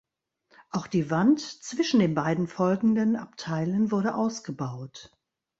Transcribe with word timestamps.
Auch 0.71 0.87
die 0.87 1.11
Wand 1.11 1.41
zwischen 1.41 1.99
den 1.99 2.15
beiden 2.15 2.47
folgenden 2.47 3.15
Abteilen 3.15 3.91
wurde 3.91 4.15
ausgebaut. 4.15 5.11